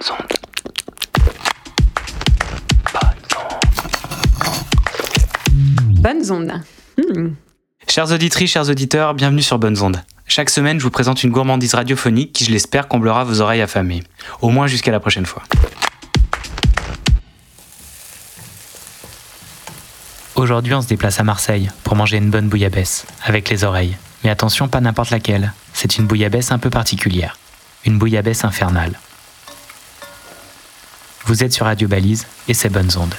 Bonnes 0.00 0.12
ondes. 0.12 0.38
Bonnes 6.00 6.32
ondes. 6.32 6.62
Hmm. 6.96 7.34
Chers 7.86 8.10
auditrices, 8.12 8.50
chers 8.50 8.70
auditeurs, 8.70 9.12
bienvenue 9.14 9.42
sur 9.42 9.58
Bonnes 9.58 9.78
Ondes. 9.82 10.02
Chaque 10.26 10.48
semaine, 10.48 10.78
je 10.78 10.84
vous 10.84 10.90
présente 10.90 11.22
une 11.22 11.30
gourmandise 11.30 11.74
radiophonique 11.74 12.32
qui, 12.32 12.44
je 12.44 12.50
l'espère, 12.50 12.88
comblera 12.88 13.24
vos 13.24 13.40
oreilles 13.42 13.60
affamées. 13.60 14.02
Au 14.40 14.48
moins 14.48 14.66
jusqu'à 14.66 14.90
la 14.90 15.00
prochaine 15.00 15.26
fois. 15.26 15.42
Aujourd'hui, 20.34 20.72
on 20.72 20.80
se 20.80 20.88
déplace 20.88 21.20
à 21.20 21.24
Marseille 21.24 21.70
pour 21.84 21.96
manger 21.96 22.16
une 22.16 22.30
bonne 22.30 22.48
bouillabaisse, 22.48 23.04
avec 23.24 23.50
les 23.50 23.64
oreilles. 23.64 23.98
Mais 24.24 24.30
attention, 24.30 24.68
pas 24.68 24.80
n'importe 24.80 25.10
laquelle. 25.10 25.52
C'est 25.74 25.98
une 25.98 26.06
bouillabaisse 26.06 26.52
un 26.52 26.58
peu 26.58 26.70
particulière. 26.70 27.36
Une 27.84 27.98
bouillabaisse 27.98 28.44
infernale. 28.44 28.98
Vous 31.26 31.44
êtes 31.44 31.52
sur 31.52 31.66
Radio 31.66 31.88
Balise 31.88 32.26
et 32.48 32.54
c'est 32.54 32.68
Bonnes 32.68 32.90
Ondes. 32.96 33.14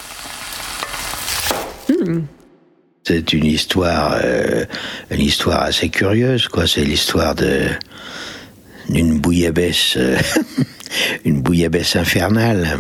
C'est 3.04 3.34
une 3.34 3.46
histoire, 3.46 4.16
euh, 4.24 4.66
une 5.10 5.22
histoire 5.22 5.62
assez 5.62 5.90
curieuse, 5.90 6.48
quoi. 6.48 6.68
C'est 6.68 6.84
l'histoire 6.84 7.36
de 7.36 7.68
d'une 8.90 9.20
bouillabaisse, 9.20 9.96
euh, 9.98 10.18
une 11.26 11.42
bouillabaisse 11.42 11.96
infernale. 11.96 12.80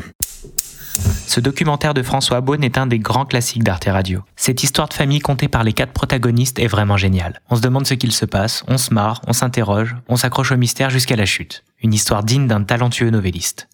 Ce 1.27 1.39
documentaire 1.39 1.93
de 1.93 2.03
François 2.03 2.41
Beaune 2.41 2.63
est 2.63 2.77
un 2.77 2.85
des 2.85 2.99
grands 2.99 3.25
classiques 3.25 3.63
d'Arte 3.63 3.85
Radio. 3.85 4.21
Cette 4.35 4.63
histoire 4.63 4.89
de 4.89 4.93
famille 4.93 5.19
contée 5.19 5.47
par 5.47 5.63
les 5.63 5.71
quatre 5.71 5.93
protagonistes 5.93 6.59
est 6.59 6.67
vraiment 6.67 6.97
géniale. 6.97 7.41
On 7.49 7.55
se 7.55 7.61
demande 7.61 7.87
ce 7.87 7.93
qu'il 7.93 8.11
se 8.11 8.25
passe, 8.25 8.63
on 8.67 8.77
se 8.77 8.93
marre, 8.93 9.21
on 9.27 9.33
s'interroge, 9.33 9.95
on 10.09 10.17
s'accroche 10.17 10.51
au 10.51 10.57
mystère 10.57 10.89
jusqu'à 10.89 11.15
la 11.15 11.25
chute. 11.25 11.63
Une 11.81 11.93
histoire 11.93 12.23
digne 12.23 12.47
d'un 12.47 12.63
talentueux 12.63 13.09
novelliste. 13.09 13.69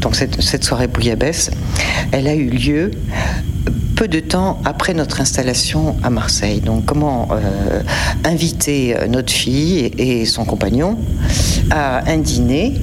Donc 0.00 0.16
cette, 0.16 0.40
cette 0.42 0.64
soirée 0.64 0.86
bouillabaisse, 0.86 1.50
elle 2.12 2.26
a 2.26 2.34
eu 2.34 2.48
lieu 2.50 2.90
peu 3.96 4.08
de 4.08 4.20
temps 4.20 4.60
après 4.64 4.92
notre 4.92 5.20
installation 5.20 5.96
à 6.02 6.10
Marseille. 6.10 6.60
Donc 6.60 6.84
comment 6.84 7.28
euh, 7.32 7.82
inviter 8.24 8.96
notre 9.08 9.32
fille 9.32 9.92
et 9.98 10.26
son 10.26 10.44
compagnon 10.44 10.98
à 11.70 12.10
un 12.10 12.18
dîner 12.18 12.74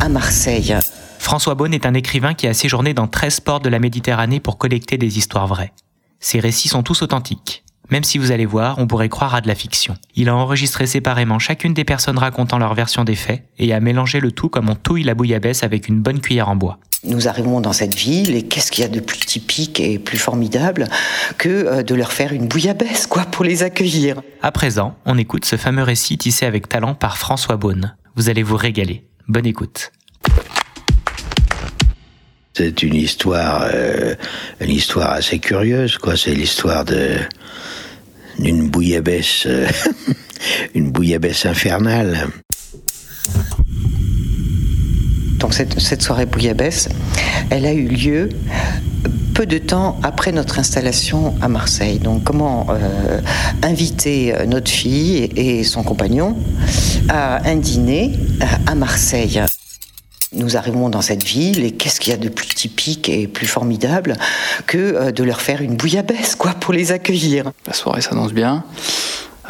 à 0.00 0.08
Marseille. 0.08 0.76
François 1.18 1.56
Beaune 1.56 1.74
est 1.74 1.86
un 1.86 1.94
écrivain 1.94 2.34
qui 2.34 2.46
a 2.46 2.54
séjourné 2.54 2.94
dans 2.94 3.08
13 3.08 3.40
ports 3.40 3.60
de 3.60 3.68
la 3.68 3.78
Méditerranée 3.78 4.38
pour 4.38 4.58
collecter 4.58 4.96
des 4.96 5.18
histoires 5.18 5.46
vraies. 5.46 5.72
Ses 6.20 6.40
récits 6.40 6.68
sont 6.68 6.82
tous 6.82 7.02
authentiques. 7.02 7.64
Même 7.90 8.04
si 8.04 8.18
vous 8.18 8.32
allez 8.32 8.46
voir, 8.46 8.78
on 8.78 8.86
pourrait 8.86 9.08
croire 9.08 9.34
à 9.34 9.40
de 9.40 9.48
la 9.48 9.54
fiction. 9.54 9.94
Il 10.14 10.28
a 10.28 10.34
enregistré 10.34 10.86
séparément 10.86 11.38
chacune 11.38 11.74
des 11.74 11.84
personnes 11.84 12.18
racontant 12.18 12.58
leur 12.58 12.74
version 12.74 13.04
des 13.04 13.14
faits 13.14 13.44
et 13.58 13.72
a 13.72 13.80
mélangé 13.80 14.20
le 14.20 14.32
tout 14.32 14.48
comme 14.48 14.68
on 14.68 14.74
touille 14.74 15.04
la 15.04 15.14
bouillabaisse 15.14 15.62
avec 15.62 15.88
une 15.88 16.00
bonne 16.00 16.20
cuillère 16.20 16.48
en 16.48 16.56
bois. 16.56 16.78
Nous 17.04 17.28
arrivons 17.28 17.60
dans 17.60 17.72
cette 17.72 17.94
ville 17.94 18.34
et 18.34 18.42
qu'est-ce 18.42 18.72
qu'il 18.72 18.82
y 18.82 18.84
a 18.84 18.90
de 18.90 19.00
plus 19.00 19.20
typique 19.20 19.78
et 19.78 19.98
plus 19.98 20.18
formidable 20.18 20.88
que 21.38 21.48
euh, 21.48 21.82
de 21.82 21.94
leur 21.94 22.12
faire 22.12 22.32
une 22.32 22.48
bouillabaisse, 22.48 23.06
quoi, 23.06 23.22
pour 23.22 23.44
les 23.44 23.62
accueillir. 23.62 24.20
À 24.42 24.50
présent, 24.50 24.96
on 25.04 25.16
écoute 25.16 25.44
ce 25.44 25.56
fameux 25.56 25.84
récit 25.84 26.18
tissé 26.18 26.46
avec 26.46 26.68
talent 26.68 26.94
par 26.94 27.16
François 27.16 27.56
Beaune. 27.56 27.94
Vous 28.16 28.28
allez 28.28 28.42
vous 28.42 28.56
régaler. 28.56 29.04
Bonne 29.28 29.46
écoute. 29.46 29.92
C'est 32.56 32.82
une 32.82 32.94
histoire, 32.94 33.68
euh, 33.74 34.14
une 34.62 34.70
histoire 34.70 35.10
assez 35.10 35.38
curieuse, 35.38 35.98
quoi. 35.98 36.16
C'est 36.16 36.32
l'histoire 36.32 36.86
de 36.86 37.18
d'une 38.38 38.70
bouillabaisse, 38.70 39.42
euh, 39.44 39.66
une 40.74 40.90
bouillabaisse 40.90 41.44
infernale. 41.44 42.28
Donc 45.38 45.52
cette, 45.52 45.78
cette 45.80 46.00
soirée 46.00 46.24
bouillabaisse, 46.24 46.88
elle 47.50 47.66
a 47.66 47.74
eu 47.74 47.88
lieu 47.88 48.30
peu 49.34 49.44
de 49.44 49.58
temps 49.58 50.00
après 50.02 50.32
notre 50.32 50.58
installation 50.58 51.34
à 51.42 51.48
Marseille. 51.48 51.98
Donc 51.98 52.24
comment 52.24 52.68
euh, 52.70 53.20
inviter 53.62 54.34
notre 54.46 54.70
fille 54.70 55.28
et 55.36 55.62
son 55.62 55.82
compagnon 55.82 56.38
à 57.10 57.46
un 57.46 57.56
dîner 57.56 58.12
à 58.66 58.74
Marseille. 58.74 59.42
Nous 60.32 60.56
arrivons 60.56 60.88
dans 60.88 61.02
cette 61.02 61.24
ville 61.24 61.64
et 61.64 61.70
qu'est-ce 61.70 62.00
qu'il 62.00 62.10
y 62.10 62.14
a 62.14 62.18
de 62.18 62.28
plus 62.28 62.48
typique 62.48 63.08
et 63.08 63.28
plus 63.28 63.46
formidable 63.46 64.16
que 64.66 64.78
euh, 64.78 65.12
de 65.12 65.22
leur 65.22 65.40
faire 65.40 65.62
une 65.62 65.76
bouillabaisse, 65.76 66.34
quoi, 66.34 66.52
pour 66.52 66.74
les 66.74 66.90
accueillir. 66.90 67.52
La 67.66 67.72
soirée 67.72 68.02
s'annonce 68.02 68.32
bien. 68.32 68.64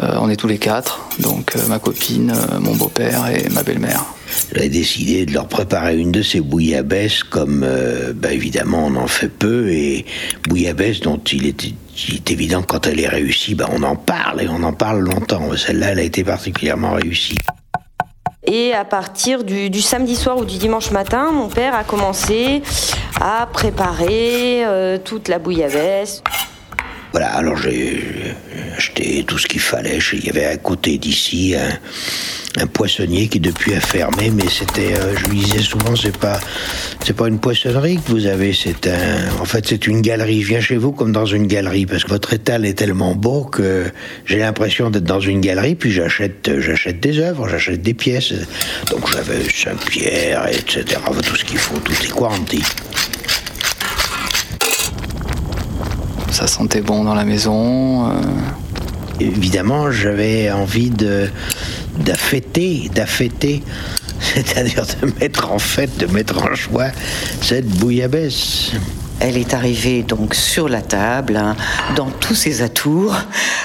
Euh, 0.00 0.16
on 0.20 0.28
est 0.28 0.36
tous 0.36 0.46
les 0.46 0.58
quatre, 0.58 1.08
donc 1.20 1.56
euh, 1.56 1.66
ma 1.68 1.78
copine, 1.78 2.30
euh, 2.30 2.60
mon 2.60 2.74
beau-père 2.74 3.26
et 3.28 3.48
ma 3.48 3.62
belle-mère. 3.62 4.04
J'avais 4.52 4.68
décidé 4.68 5.24
de 5.24 5.32
leur 5.32 5.48
préparer 5.48 5.96
une 5.96 6.12
de 6.12 6.22
ces 6.22 6.40
bouillabaisses, 6.40 7.22
comme 7.22 7.64
euh, 7.64 8.12
bah, 8.14 8.32
évidemment 8.32 8.88
on 8.88 8.96
en 8.96 9.06
fait 9.06 9.28
peu, 9.28 9.70
et 9.70 10.04
bouillabaisse 10.46 11.00
dont 11.00 11.16
il 11.32 11.46
est, 11.46 11.64
il 11.64 12.16
est 12.16 12.30
évident 12.30 12.60
que 12.60 12.66
quand 12.66 12.86
elle 12.86 13.00
est 13.00 13.08
réussie, 13.08 13.54
bah, 13.54 13.70
on 13.72 13.82
en 13.82 13.96
parle 13.96 14.42
et 14.42 14.48
on 14.48 14.62
en 14.64 14.74
parle 14.74 15.00
longtemps. 15.00 15.56
Celle-là, 15.56 15.92
elle 15.92 16.00
a 16.00 16.02
été 16.02 16.22
particulièrement 16.24 16.92
réussie. 16.92 17.38
Et 18.46 18.72
à 18.72 18.84
partir 18.84 19.42
du, 19.42 19.82
samedi 19.82 20.14
soir 20.14 20.38
ou 20.38 20.44
du 20.44 20.56
dimanche 20.58 20.92
matin, 20.92 21.32
mon 21.32 21.48
père 21.48 21.74
a 21.74 21.82
commencé 21.82 22.62
à 23.20 23.48
préparer 23.52 24.64
euh, 24.64 24.98
toute 24.98 25.28
la 25.28 25.38
bouillabaisse. 25.38 26.22
Voilà, 27.10 27.34
alors 27.34 27.56
j'ai 27.56 28.34
acheté 28.76 29.24
tout 29.26 29.38
ce 29.38 29.46
qu'il 29.46 29.60
fallait. 29.60 29.98
Il 30.12 30.24
y 30.24 30.30
avait 30.30 30.44
à 30.46 30.56
côté 30.56 30.98
d'ici 30.98 31.54
un, 31.56 32.66
poissonnier 32.66 33.28
qui 33.28 33.38
depuis 33.38 33.74
a 33.74 33.80
fermé, 33.80 34.30
mais 34.30 34.48
c'était, 34.48 34.94
euh, 34.94 35.14
je 35.16 35.26
lui 35.26 35.38
disais 35.38 35.60
souvent, 35.60 35.94
c'est 35.94 36.16
pas, 36.16 36.40
c'est 37.04 37.12
pas 37.12 37.28
une 37.28 37.38
poissonnerie 37.38 37.96
que 37.96 38.10
vous 38.10 38.26
avez, 38.26 38.52
c'est 38.54 38.86
un, 38.86 39.40
en 39.40 39.44
fait, 39.44 39.66
c'est 39.66 39.86
une 39.86 40.00
galerie. 40.00 40.42
Viens 40.42 40.60
chez 40.60 40.76
vous 40.76 40.92
comme 40.92 41.12
dans 41.12 41.26
une 41.26 41.46
galerie 41.46 41.86
parce 41.86 42.04
que 42.04 42.08
votre 42.08 42.32
étal 42.32 42.64
est 42.64 42.74
tellement 42.74 43.14
beau 43.14 43.44
que 43.44 43.84
j'ai 44.24 44.38
l'impression 44.38 44.90
d'être 44.90 45.04
dans 45.04 45.20
une 45.20 45.40
galerie. 45.40 45.74
Puis 45.74 45.92
j'achète, 45.92 46.50
j'achète 46.60 47.00
des 47.00 47.18
œuvres, 47.18 47.48
j'achète 47.48 47.82
des 47.82 47.94
pièces. 47.94 48.32
Donc 48.90 49.10
j'avais 49.12 49.42
Saint-Pierre, 49.54 50.48
etc. 50.48 50.84
Tout 51.26 51.36
ce 51.36 51.44
qu'il 51.44 51.58
faut, 51.58 51.78
tout 51.78 51.92
est 51.92 52.10
quanti. 52.10 52.62
Ça 56.30 56.46
sentait 56.46 56.82
bon 56.82 57.04
dans 57.04 57.14
la 57.14 57.24
maison. 57.24 58.10
euh, 58.10 58.12
évidemment, 59.20 59.90
j'avais 59.90 60.50
envie 60.50 60.90
d'affêter, 61.98 62.90
d'affêter, 62.94 63.62
c'est-à-dire 64.20 64.84
de 65.02 65.12
mettre 65.20 65.50
en 65.50 65.58
fête, 65.58 65.96
de 65.98 66.06
mettre 66.06 66.42
en 66.42 66.54
joie 66.54 66.88
cette 67.42 67.66
bouillabaisse. 67.66 68.72
Elle 69.18 69.38
est 69.38 69.54
arrivée 69.54 70.02
donc 70.02 70.34
sur 70.34 70.68
la 70.68 70.82
table, 70.82 71.36
hein, 71.36 71.56
dans 71.96 72.10
tous 72.10 72.34
ses 72.34 72.60
atours, 72.60 73.16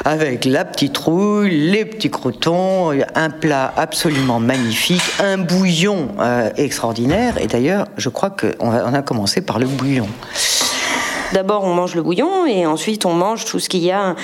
avec 0.05 0.45
la 0.45 0.63
petite 0.63 0.97
rouille, 0.97 1.49
les 1.49 1.83
petits 1.83 2.09
croutons, 2.09 2.91
un 3.15 3.29
plat 3.29 3.73
absolument 3.75 4.39
magnifique, 4.39 5.03
un 5.19 5.37
bouillon 5.37 6.07
euh, 6.19 6.49
extraordinaire. 6.55 7.37
Et 7.37 7.47
d'ailleurs, 7.47 7.87
je 7.97 8.07
crois 8.07 8.29
qu'on 8.29 8.71
a, 8.71 8.85
on 8.89 8.93
a 8.93 9.01
commencé 9.01 9.41
par 9.41 9.59
le 9.59 9.67
bouillon. 9.67 10.07
D'abord, 11.33 11.63
on 11.63 11.73
mange 11.73 11.95
le 11.95 12.01
bouillon 12.03 12.45
et 12.45 12.65
ensuite, 12.65 13.05
on 13.05 13.13
mange 13.13 13.45
tout 13.45 13.59
ce 13.59 13.69
qu'il 13.69 13.83
y 13.83 13.91
a 13.91 14.15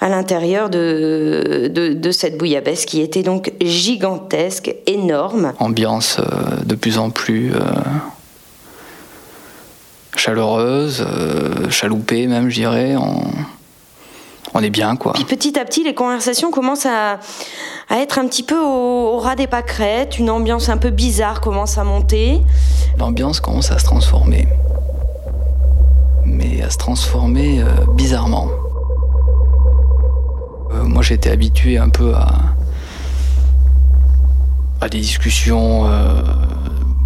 à 0.00 0.08
l'intérieur 0.08 0.70
de, 0.70 1.70
de, 1.72 1.92
de 1.92 2.10
cette 2.10 2.38
bouillabaisse 2.38 2.86
qui 2.86 3.00
était 3.00 3.22
donc 3.22 3.52
gigantesque, 3.60 4.74
énorme. 4.86 5.52
ambiance 5.58 6.18
euh, 6.20 6.24
de 6.64 6.74
plus 6.74 6.98
en 6.98 7.10
plus 7.10 7.52
euh, 7.54 7.60
chaleureuse, 10.16 11.04
euh, 11.06 11.68
chaloupée 11.70 12.26
même, 12.26 12.48
je 12.48 12.54
dirais. 12.54 12.96
On, 12.96 13.22
on 14.54 14.62
est 14.62 14.70
bien, 14.70 14.96
quoi. 14.96 15.12
Puis 15.14 15.24
petit 15.24 15.58
à 15.58 15.64
petit, 15.64 15.82
les 15.82 15.94
conversations 15.94 16.50
commencent 16.50 16.86
à, 16.86 17.18
à 17.88 17.98
être 17.98 18.18
un 18.18 18.26
petit 18.26 18.44
peu 18.44 18.58
au, 18.58 19.14
au 19.14 19.18
ras 19.18 19.34
des 19.34 19.48
pâquerettes. 19.48 20.18
Une 20.18 20.30
ambiance 20.30 20.68
un 20.68 20.76
peu 20.76 20.90
bizarre 20.90 21.40
commence 21.40 21.76
à 21.76 21.84
monter. 21.84 22.40
L'ambiance 22.98 23.40
commence 23.40 23.70
à 23.72 23.78
se 23.78 23.84
transformer. 23.84 24.46
À 26.64 26.70
se 26.70 26.78
transformer 26.78 27.60
euh, 27.60 27.66
bizarrement. 27.94 28.48
Euh, 30.72 30.82
moi, 30.84 31.02
j'étais 31.02 31.30
habitué 31.30 31.76
un 31.76 31.90
peu 31.90 32.14
à, 32.14 32.26
à 34.80 34.88
des 34.88 35.00
discussions, 35.00 35.84
euh, 35.86 36.22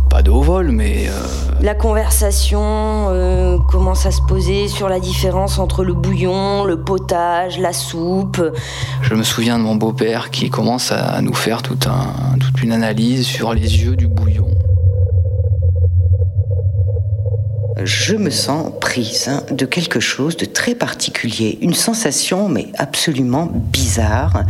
pas 0.09 0.23
de 0.23 0.31
haut 0.31 0.43
vol, 0.43 0.71
mais 0.71 1.07
La 1.61 1.75
conversation 1.75 3.61
commence 3.69 4.07
à 4.07 4.13
se 4.13 4.23
poser 4.23 4.69
sur 4.69 4.89
la 4.89 5.01
différence 5.01 5.59
entre 5.59 5.83
le 5.83 5.93
bouillon, 5.93 6.63
le 6.65 6.81
potage, 6.85 7.59
la 7.59 7.73
soupe. 7.73 8.41
je 9.03 9.15
me 9.15 9.25
souviens 9.25 9.59
de 9.59 9.65
mon 9.65 9.75
beau-père 9.75 10.31
qui 10.31 10.51
commence 10.51 10.93
à 10.93 11.21
nous 11.21 11.35
faire 11.35 11.63
tout 11.63 11.79
un- 11.87 12.39
toute 12.39 12.63
une 12.63 12.71
analyse 12.73 13.27
sur 13.27 13.55
les 13.55 13.83
yeux 13.83 13.97
du 13.97 14.07
bouillon. 14.07 14.48
Je 17.85 18.15
me 18.17 18.31
sens 18.31 18.73
prise 18.81 19.29
hein, 19.29 19.43
de 19.51 19.65
quelque 19.65 20.01
chose 20.01 20.37
de 20.37 20.45
très 20.45 20.75
particulier, 20.75 21.59
une 21.63 21.75
sensation 21.75 22.49
mais 22.49 22.69
absolument 22.77 23.51
bizarre, 23.53 24.45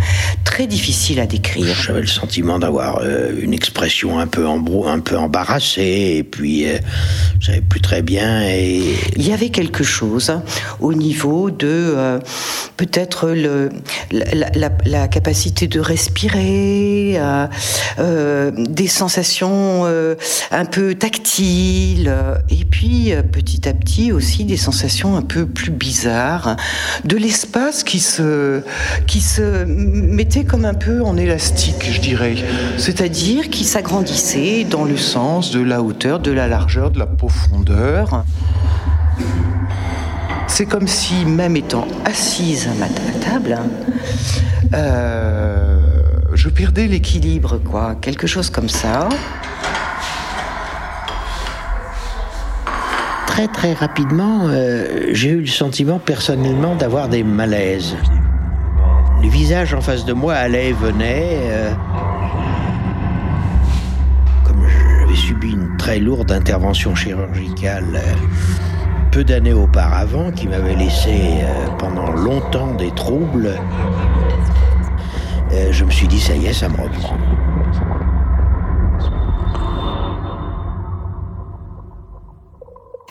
très 0.44 0.66
difficile 0.66 1.20
à 1.20 1.26
décrire. 1.26 1.74
J'avais 1.74 2.00
le 2.00 2.06
sentiment 2.06 2.58
d'avoir 2.58 3.00
euh, 3.02 3.32
une 3.40 3.52
expression 3.52 4.18
un 4.18 4.26
peu, 4.26 4.46
un 4.46 5.00
peu 5.00 5.16
embarrassée 5.16 6.16
et 6.18 6.22
puis 6.22 6.66
euh, 6.66 6.78
je 7.40 7.46
savais 7.46 7.60
plus 7.60 7.80
très 7.80 8.02
bien. 8.02 8.42
Et... 8.42 8.82
Il 9.16 9.26
y 9.26 9.32
avait 9.32 9.50
quelque 9.50 9.84
chose 9.84 10.32
au 10.80 10.94
niveau 10.94 11.50
de 11.50 11.68
euh, 11.68 12.18
peut-être 12.76 13.28
le, 13.28 13.70
la, 14.10 15.08
capacité 15.08 15.66
de 15.66 15.80
respirer, 15.80 17.20
des 17.98 18.88
sensations 18.88 19.86
un 20.50 20.64
peu 20.64 20.94
tactiles 20.94 22.12
et 22.50 22.64
puis 22.64 23.12
petit 23.22 23.68
à 23.68 23.74
petit 23.74 24.12
aussi 24.12 24.44
des 24.44 24.56
sensations 24.56 25.16
un 25.16 25.22
peu 25.22 25.46
plus 25.46 25.70
bizarres, 25.70 26.56
de 27.04 27.16
l'espace 27.16 27.82
qui 27.82 28.00
se, 28.00 28.62
qui 29.06 29.20
se 29.20 29.64
mettait 29.64 30.44
comme 30.44 30.64
un 30.64 30.74
peu 30.74 31.02
en 31.02 31.16
élastique, 31.16 31.90
je 31.90 32.00
dirais. 32.00 32.36
C'est-à-dire 32.76 33.50
qui 33.50 33.64
s'agrandissait 33.64 34.64
dans 34.64 34.84
le 34.84 34.96
sens 34.96 35.50
de 35.50 35.60
la 35.60 35.82
hauteur, 35.82 36.20
de 36.20 36.30
la 36.30 36.48
largeur, 36.48 36.90
de 36.90 36.98
la 36.98 37.06
profondeur. 37.06 38.24
C'est 40.46 40.66
comme 40.66 40.88
si, 40.88 41.24
même 41.24 41.56
étant 41.56 41.86
assise 42.04 42.68
à 42.68 42.74
ma 42.74 42.88
table, 43.24 43.58
euh, 44.74 45.78
je 46.34 46.48
perdais 46.48 46.86
l'équilibre, 46.86 47.58
quoi, 47.58 47.94
quelque 48.00 48.26
chose 48.26 48.50
comme 48.50 48.68
ça. 48.68 49.08
Très 53.46 53.72
rapidement, 53.72 54.48
euh, 54.48 55.10
j'ai 55.12 55.30
eu 55.30 55.40
le 55.40 55.46
sentiment 55.46 56.00
personnellement 56.00 56.74
d'avoir 56.74 57.08
des 57.08 57.22
malaises. 57.22 57.94
Le 59.22 59.28
visage 59.28 59.74
en 59.74 59.80
face 59.80 60.04
de 60.04 60.12
moi 60.12 60.34
allait 60.34 60.70
et 60.70 60.72
venait. 60.72 61.38
Euh, 61.42 61.70
comme 64.44 64.66
j'avais 64.66 65.14
subi 65.14 65.52
une 65.52 65.76
très 65.76 66.00
lourde 66.00 66.32
intervention 66.32 66.96
chirurgicale 66.96 67.84
euh, 67.94 68.14
peu 69.12 69.22
d'années 69.22 69.52
auparavant, 69.52 70.32
qui 70.32 70.48
m'avait 70.48 70.74
laissé 70.74 71.44
pendant 71.78 72.10
longtemps 72.10 72.74
des 72.74 72.90
troubles, 72.90 73.52
je 75.70 75.84
me 75.84 75.90
suis 75.90 76.06
dit, 76.06 76.20
ça 76.20 76.34
y 76.34 76.46
est, 76.46 76.52
ça 76.52 76.68
me 76.68 76.76
reprend. 76.76 77.16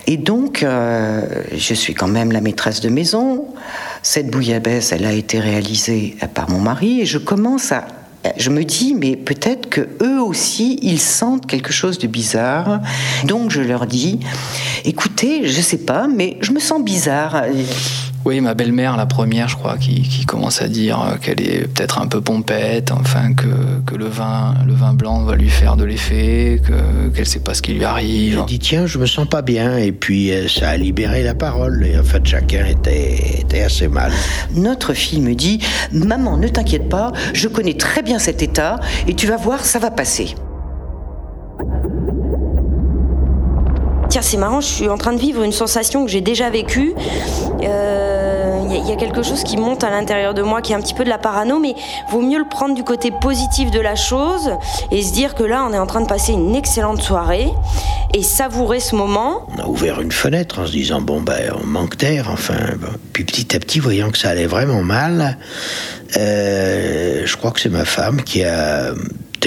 Et 0.08 0.16
donc, 0.16 0.64
euh, 0.64 1.44
je 1.54 1.74
suis 1.74 1.94
quand 1.94 2.08
même 2.08 2.32
la 2.32 2.42
maîtresse 2.42 2.80
de 2.80 2.90
maison. 2.90 3.46
Cette 4.02 4.32
bouillabaisse, 4.32 4.94
elle 4.94 5.06
a 5.06 5.12
été 5.12 5.40
réalisée 5.40 6.16
par 6.34 6.50
mon 6.50 6.60
mari 6.60 7.02
et 7.02 7.06
je 7.06 7.18
commence 7.18 7.72
à 7.72 7.86
je 8.36 8.50
me 8.50 8.64
dis, 8.64 8.94
mais 8.94 9.16
peut-être 9.16 9.70
que 9.70 9.88
eux 10.02 10.22
aussi, 10.22 10.80
ils 10.82 11.00
sentent 11.00 11.46
quelque 11.46 11.72
chose 11.72 11.98
de 11.98 12.08
bizarre. 12.08 12.82
Donc 13.24 13.52
je 13.52 13.62
leur 13.62 13.86
dis, 13.86 14.20
écoutez, 14.84 15.48
je 15.48 15.62
sais 15.62 15.78
pas, 15.78 16.08
mais 16.08 16.38
je 16.42 16.52
me 16.52 16.60
sens 16.60 16.84
bizarre. 16.84 17.44
Oui, 18.28 18.42
ma 18.42 18.56
belle-mère, 18.56 18.98
la 18.98 19.06
première, 19.06 19.48
je 19.48 19.56
crois, 19.56 19.78
qui, 19.78 20.26
commence 20.26 20.62
à 20.62 20.68
dire 20.68 21.18
qu'elle 21.22 21.40
est 21.40 21.66
peut-être 21.66 21.98
un 22.02 22.08
peu 22.08 22.20
pompette, 22.20 22.92
enfin 22.92 23.34
que, 23.34 23.48
que, 23.86 23.96
le 23.96 24.10
vin, 24.10 24.54
le 24.68 24.74
vin 24.74 24.94
blanc 24.94 25.24
va 25.24 25.38
lui 25.38 25.48
faire 25.50 25.78
de 25.78 25.86
l'effet, 25.86 26.62
que 26.62 27.08
qu'elle 27.16 27.26
sait 27.26 27.40
pas 27.40 27.54
ce 27.54 27.62
qui 27.62 27.72
lui 27.72 27.86
arrive. 27.86 28.40
Elle 28.42 28.46
dit 28.46 28.60
tiens, 28.60 28.86
je 28.86 28.98
me 28.98 29.06
sens 29.06 29.30
pas 29.30 29.42
bien, 29.42 29.78
et 29.78 29.94
puis 29.94 30.34
euh, 30.34 30.50
ça 30.50 30.72
a 30.72 30.76
libéré 30.76 31.24
la 31.24 31.36
parole. 31.36 31.86
Et 31.86 31.98
en 31.98 32.04
fait, 32.04 32.26
chacun 32.26 32.66
était, 32.66 33.40
était 33.40 33.62
assez 33.62 33.88
mal. 33.88 34.12
Notre 34.54 34.94
fille 34.94 35.22
me 35.22 35.34
dit 35.34 35.60
maman, 35.94 36.36
ne 36.36 36.50
t'inquiète 36.50 36.90
pas, 36.90 37.14
je 37.32 37.48
connais 37.48 37.76
très 37.76 38.02
bien 38.02 38.20
cet 38.20 38.44
état, 38.44 38.82
et 39.08 39.14
tu 39.14 39.26
vas 39.28 39.38
voir, 39.38 39.64
ça 39.64 39.80
va 39.80 39.90
passer. 39.90 40.36
Tiens, 44.10 44.22
c'est 44.22 44.38
marrant, 44.38 44.62
je 44.62 44.68
suis 44.68 44.90
en 44.90 44.98
train 44.98 45.12
de 45.12 45.20
vivre 45.20 45.44
une 45.44 45.52
sensation 45.52 46.06
que 46.06 46.12
j'ai 46.12 46.22
déjà 46.22 46.50
vécue. 46.50 46.94
Euh, 47.62 48.60
il 48.70 48.90
y, 48.90 48.92
a 48.92 48.96
quelque 48.96 49.22
chose 49.22 49.44
qui 49.44 49.58
monte 49.58 49.84
à 49.84 49.90
l'intérieur 49.90 50.34
de 50.34 50.42
moi 50.42 50.62
qui 50.62 50.72
est 50.72 50.76
un 50.76 50.82
petit 50.82 50.94
peu 50.94 51.04
de 51.04 51.10
la 51.10 51.18
parano, 51.18 51.60
mais 51.60 51.76
vaut 52.10 52.22
mieux 52.22 52.38
le 52.38 52.48
prendre 52.48 52.74
du 52.74 52.84
côté 52.84 53.12
positif 53.12 53.70
de 53.72 53.80
la 53.80 53.96
chose 53.96 54.52
et 54.92 55.02
se 55.02 55.12
dire 55.12 55.36
que 55.36 55.44
là, 55.44 55.66
on 55.70 55.74
est 55.74 55.78
en 55.78 55.88
train 55.88 56.02
de 56.02 56.08
passer 56.08 56.34
une 56.34 56.56
excellente 56.56 57.02
soirée 57.02 57.50
et 58.14 58.24
savourer 58.24 58.80
ce 58.80 58.96
moment. 58.96 59.48
On 59.58 59.62
a 59.62 59.68
ouvert 59.68 60.00
une 60.00 60.12
fenêtre 60.12 60.60
en 60.60 60.66
se 60.66 60.72
disant 60.72 61.02
bon 61.02 61.22
ben 61.22 61.54
on 61.62 61.66
manque 61.66 61.98
d'air, 61.98 62.30
enfin. 62.32 62.56
Puis 63.12 63.26
petit 63.26 63.56
à 63.56 63.60
petit, 63.60 63.80
voyant 63.80 64.10
que 64.10 64.18
ça 64.18 64.30
allait 64.30 64.48
vraiment 64.48 64.84
mal, 64.84 65.38
euh, 66.18 67.24
je 67.26 67.38
crois 67.38 67.52
que 67.52 67.60
c'est 67.60 67.70
ma 67.70 67.86
femme 67.86 68.22
qui 68.22 68.44
a 68.44 68.94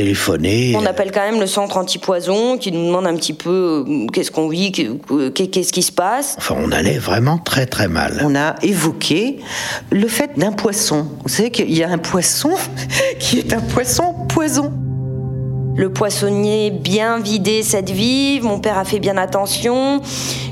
téléphoner. 0.01 0.75
On 0.79 0.87
appelle 0.87 1.13
quand 1.13 1.21
même 1.21 1.41
le 1.41 1.47
centre 1.47 1.77
antipoison 1.77 2.57
qui 2.57 2.73
nous 2.73 2.87
demande 2.87 3.07
un 3.07 3.15
petit 3.17 3.35
peu 3.35 3.85
euh, 3.87 4.07
qu'est-ce 4.11 4.31
qu'on 4.31 4.49
vit, 4.49 4.73
qu'est-ce 4.73 5.73
qui 5.73 5.83
se 5.83 5.93
passe. 5.93 6.37
Enfin, 6.39 6.57
on 6.59 6.73
allait 6.73 6.99
vraiment 6.99 7.37
très 7.37 7.67
très 7.67 7.87
mal. 7.87 8.23
On 8.25 8.35
a 8.35 8.55
évoqué 8.63 9.41
le 9.91 10.09
fait 10.09 10.39
d'un 10.39 10.53
poisson. 10.53 11.07
Vous 11.23 11.29
savez 11.29 11.51
qu'il 11.51 11.77
y 11.77 11.85
a 11.85 11.91
un 11.91 11.99
poisson 11.99 12.53
qui 13.19 13.41
est 13.41 13.53
un 13.53 13.61
poisson 13.61 14.15
poison. 14.31 14.73
Le 15.77 15.93
poissonnier 15.93 16.71
bien 16.71 17.19
vidé 17.19 17.63
cette 17.63 17.91
vie, 17.91 18.41
mon 18.41 18.59
père 18.59 18.79
a 18.79 18.85
fait 18.85 19.01
bien 19.01 19.19
attention, 19.19 20.01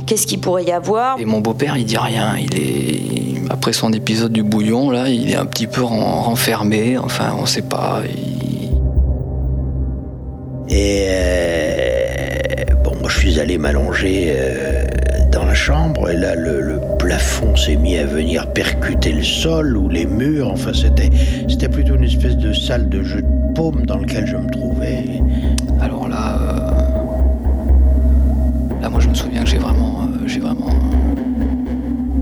qu'est-ce 0.07 0.27
qu'il 0.27 0.41
pourrait 0.41 0.65
y 0.65 0.73
avoir 0.73 1.19
Et 1.19 1.25
mon 1.25 1.41
beau-père, 1.41 1.77
il 1.77 1.87
dit 1.87 1.99
rien, 1.99 2.37
il 2.39 2.55
est 2.57 2.99
après 3.51 3.73
son 3.73 3.93
épisode 3.93 4.33
du 4.33 4.43
bouillon 4.43 4.91
là, 4.91 5.09
il 5.09 5.31
est 5.31 5.37
un 5.37 5.47
petit 5.47 5.67
peu 5.67 5.83
renfermé, 5.83 6.99
enfin 6.99 7.35
on 7.39 7.47
sait 7.47 7.63
pas, 7.63 8.03
et 10.71 11.07
euh, 11.09 12.65
bon, 12.85 12.95
moi 13.01 13.09
je 13.09 13.19
suis 13.19 13.41
allé 13.41 13.57
m'allonger 13.57 14.27
euh, 14.29 14.85
dans 15.33 15.45
la 15.45 15.55
chambre 15.55 16.11
et 16.11 16.17
là 16.17 16.35
le, 16.35 16.81
plafond 16.99 17.57
s'est 17.57 17.77
mis 17.77 17.97
à 17.97 18.05
venir 18.05 18.53
percuter 18.53 19.13
le 19.13 19.23
sol 19.23 19.77
ou 19.77 19.89
les 19.89 20.05
murs. 20.05 20.51
Enfin, 20.53 20.73
c'était 20.75 21.11
c'était 21.49 21.69
plutôt 21.69 21.95
une 21.95 22.05
espèce 22.05 22.37
de 22.37 22.53
salle 22.53 22.89
de 22.89 23.03
jeu 23.03 23.23
de 23.23 23.55
paume 23.55 23.87
dans 23.87 23.99
lequel 23.99 24.27
je 24.27 24.37
me 24.37 24.51
trouvais. 24.51 25.05
Alors 25.81 26.09
là, 26.09 26.39
euh, 26.43 26.71
là 28.83 28.91
moi 28.91 29.01
je 29.01 29.09
me 29.09 29.15
souviens 29.15 29.45
que 29.45 29.49
j'ai 29.49 29.59
vraiment, 29.59 30.09
j'ai 30.27 30.41
vraiment, 30.41 30.71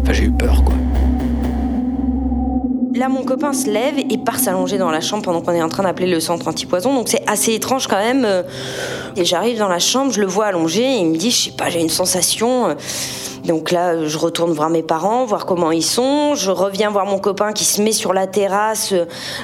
enfin 0.03 0.13
j'ai 0.13 0.25
eu 0.25 0.33
peur 0.33 0.63
quoi. 0.63 0.76
Là, 2.97 3.11
mon 3.11 3.25
copain 3.25 3.53
se 3.53 3.69
lève 3.69 3.99
et 3.99 4.17
part 4.17 4.39
s'allonger 4.39 4.79
dans 4.79 4.91
la 4.91 5.03
chambre 5.03 5.23
pendant 5.23 5.43
qu'on 5.43 5.53
est 5.53 5.63
en 5.63 5.69
train 5.69 5.83
d'appeler 5.83 6.07
le 6.07 6.19
centre 6.19 6.49
antipoison. 6.49 6.95
Donc 6.95 7.09
c'est 7.09 7.23
assez 7.27 7.53
étrange 7.53 7.89
quand 7.89 7.99
même. 7.99 8.27
Et 9.17 9.25
j'arrive 9.27 9.59
dans 9.59 9.69
la 9.69 9.79
chambre, 9.79 10.13
je 10.13 10.21
le 10.21 10.27
vois 10.27 10.47
allongé 10.47 10.83
et 10.83 10.97
il 11.01 11.07
me 11.07 11.17
dit, 11.17 11.31
je 11.31 11.45
sais 11.45 11.51
pas, 11.51 11.69
j'ai 11.69 11.81
une 11.81 11.91
sensation. 11.91 12.75
Donc 13.47 13.71
là, 13.71 14.07
je 14.07 14.19
retourne 14.19 14.53
voir 14.53 14.71
mes 14.71 14.83
parents, 14.83 15.25
voir 15.25 15.47
comment 15.47 15.71
ils 15.73 15.85
sont. 15.85 16.35
Je 16.35 16.51
reviens 16.51 16.91
voir 16.91 17.07
mon 17.07 17.19
copain 17.19 17.53
qui 17.53 17.65
se 17.65 17.81
met 17.81 17.93
sur 17.93 18.13
la 18.13 18.27
terrasse 18.27 18.93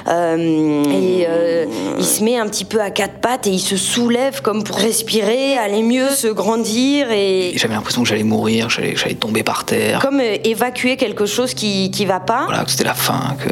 euh, 0.07 0.83
et 0.83 1.25
euh, 1.27 1.65
il 1.97 2.03
se 2.03 2.23
met 2.23 2.37
un 2.37 2.47
petit 2.47 2.65
peu 2.65 2.81
à 2.81 2.91
quatre 2.91 3.19
pattes 3.21 3.47
et 3.47 3.51
il 3.51 3.59
se 3.59 3.77
soulève 3.77 4.41
comme 4.41 4.63
pour 4.63 4.77
respirer, 4.77 5.57
aller 5.57 5.81
mieux, 5.81 6.09
se 6.09 6.27
grandir. 6.27 7.07
Et 7.11 7.53
j'avais 7.55 7.73
l'impression 7.73 8.03
que 8.03 8.09
j'allais 8.09 8.23
mourir, 8.23 8.69
j'allais, 8.69 9.15
tomber 9.15 9.43
par 9.43 9.63
terre. 9.65 9.99
Comme 9.99 10.19
euh, 10.19 10.37
évacuer 10.43 10.97
quelque 10.97 11.25
chose 11.25 11.53
qui 11.53 11.91
qui 11.91 12.05
va 12.05 12.19
pas. 12.19 12.43
Voilà, 12.45 12.63
que 12.65 12.71
c'était 12.71 12.83
la 12.83 12.93
fin, 12.93 13.35
que 13.43 13.49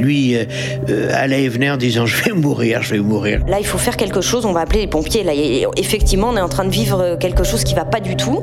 lui 0.00 0.36
euh, 0.36 0.44
euh, 0.88 1.10
allait 1.14 1.44
et 1.44 1.48
venait 1.48 1.70
en 1.70 1.76
disant 1.76 2.06
je 2.06 2.24
vais 2.24 2.32
mourir, 2.32 2.82
je 2.82 2.94
vais 2.94 3.00
mourir. 3.00 3.40
Là, 3.46 3.58
il 3.60 3.66
faut 3.66 3.78
faire 3.78 3.96
quelque 3.96 4.20
chose, 4.20 4.44
on 4.44 4.52
va 4.52 4.60
appeler 4.60 4.80
les 4.80 4.86
pompiers. 4.86 5.22
Là, 5.22 5.32
effectivement, 5.76 6.30
on 6.30 6.36
est 6.36 6.40
en 6.40 6.48
train 6.48 6.64
de 6.64 6.70
vivre 6.70 7.16
quelque 7.18 7.44
chose 7.44 7.64
qui 7.64 7.74
va 7.74 7.84
pas 7.84 8.00
du 8.00 8.16
tout. 8.16 8.42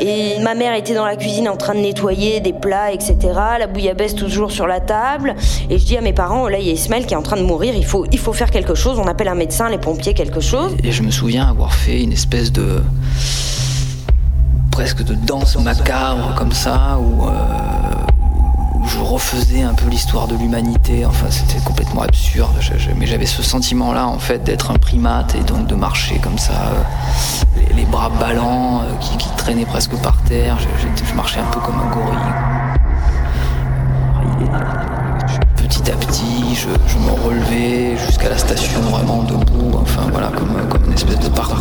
Et 0.00 0.38
ma 0.40 0.54
mère 0.54 0.74
était 0.74 0.94
dans 0.94 1.06
la 1.06 1.16
cuisine 1.16 1.48
en 1.48 1.56
train 1.56 1.74
de 1.74 1.80
nettoyer 1.80 2.40
des 2.40 2.52
plats, 2.52 2.92
etc. 2.92 3.16
La 3.58 3.66
bouillabaisse 3.66 4.14
toujours 4.14 4.52
sur 4.52 4.66
la 4.66 4.80
table. 4.80 5.34
Et 5.70 5.78
je 5.78 5.84
dis 5.84 5.96
à 5.96 6.00
mes 6.00 6.12
parents, 6.12 6.48
là, 6.48 6.58
il 6.58 6.66
y 6.66 6.70
a 6.70 6.72
Ismaël 6.72 7.06
qui 7.06 7.14
est 7.14 7.16
en 7.16 7.22
train 7.22 7.36
de 7.36 7.42
mourir, 7.42 7.74
il 7.76 7.84
faut, 7.84 8.06
il 8.12 8.18
faut 8.18 8.32
faire 8.32 8.50
quelque 8.50 8.74
chose. 8.74 8.98
On 8.98 9.06
appelle 9.06 9.28
un 9.28 9.34
médecin, 9.34 9.68
les 9.70 9.78
pompiers, 9.78 10.14
quelque 10.14 10.40
chose. 10.40 10.76
Et 10.84 10.92
je 10.92 11.02
me 11.02 11.10
souviens 11.10 11.48
avoir 11.48 11.74
fait 11.74 12.02
une 12.02 12.12
espèce 12.12 12.52
de 12.52 12.82
presque 14.70 15.02
de 15.02 15.14
danse 15.14 15.56
macabre 15.58 16.34
comme 16.36 16.52
ça, 16.52 16.98
où 17.00 17.24
euh, 17.24 17.32
je 18.86 18.98
refaisais 18.98 19.62
un 19.62 19.74
peu 19.74 19.88
l'histoire 19.88 20.26
de 20.26 20.36
l'humanité. 20.36 21.04
Enfin, 21.04 21.26
c'était 21.30 21.62
complètement 21.64 22.02
absurde. 22.02 22.54
mais 22.96 23.06
j'avais 23.06 23.26
ce 23.26 23.42
sentiment-là, 23.42 24.06
en 24.06 24.18
fait, 24.18 24.42
d'être 24.44 24.70
un 24.70 24.78
primate 24.78 25.34
et 25.34 25.40
donc 25.40 25.66
de 25.66 25.74
marcher 25.74 26.18
comme 26.18 26.38
ça, 26.38 26.52
euh, 26.52 27.60
les, 27.74 27.84
bras 27.84 28.08
ballants, 28.08 28.82
euh, 28.82 28.94
qui, 29.00 29.28
traînaient 29.36 29.66
presque 29.66 29.96
par 30.02 30.16
terre. 30.22 30.56
Je, 30.58 31.14
marchais 31.14 31.40
un 31.40 31.50
peu 31.50 31.60
comme 31.60 31.76
un 31.78 31.90
gorille. 31.94 32.16
Petit 35.56 35.90
à 35.90 35.94
petit, 35.94 36.54
je, 36.54 36.68
me 36.98 37.12
relevais 37.26 37.96
jusqu'à 38.06 38.28
la 38.28 38.38
station 38.38 38.80
vraiment 38.82 39.22
debout. 39.22 39.78
Enfin, 39.80 40.02
voilà, 40.12 40.28
comme, 40.28 40.68
comme 40.68 40.84
une 40.84 40.92
espèce 40.92 41.18
de 41.20 41.28
parcours 41.28 41.55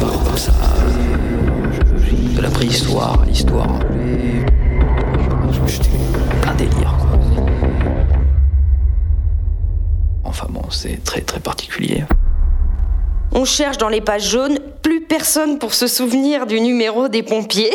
cherche 13.55 13.77
dans 13.77 13.87
les 13.87 14.01
pages 14.01 14.29
jaunes, 14.31 14.59
plus 14.81 14.99
personne 14.99 15.59
pour 15.59 15.73
se 15.73 15.87
souvenir 15.87 16.45
du 16.45 16.59
numéro 16.59 17.07
des 17.07 17.23
pompiers. 17.23 17.71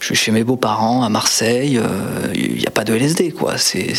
Je 0.00 0.04
suis 0.04 0.16
chez 0.16 0.32
mes 0.32 0.42
beaux-parents 0.42 1.04
à 1.04 1.08
Marseille, 1.08 1.80
il 2.34 2.37
n'y 2.58 2.66
a 2.66 2.70
pas 2.70 2.84
de 2.84 2.94
LSD 2.94 3.32
quoi. 3.32 3.58
C'est, 3.58 3.94